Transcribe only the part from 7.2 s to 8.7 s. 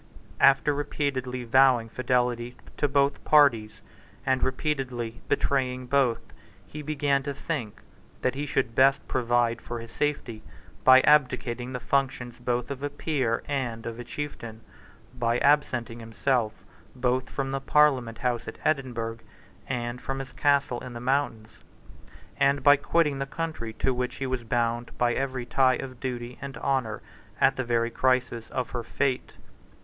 to think that he